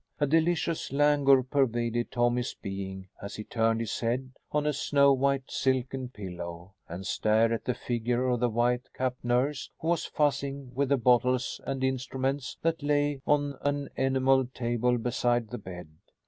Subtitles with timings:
[0.19, 5.51] A delicious languor pervaded Tommy's being as he turned his head on a snow white
[5.51, 10.73] silken pillow and stared at the figure of the white capped nurse who was fussing
[10.73, 15.87] with the bottles and instruments that lay on an enameled table beside the bed.